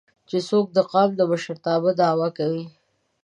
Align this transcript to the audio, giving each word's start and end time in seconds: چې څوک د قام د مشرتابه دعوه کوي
چې 0.29 0.37
څوک 0.49 0.65
د 0.73 0.77
قام 0.91 1.09
د 1.15 1.21
مشرتابه 1.31 1.89
دعوه 2.01 2.29
کوي 2.37 2.65